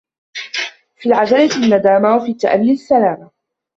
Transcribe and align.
في 0.95 1.09
العجلة 1.09 1.55
الندامة 1.55 2.15
و 2.15 2.19
في 2.19 2.31
التاني 2.31 2.71
السلامة 2.71 3.31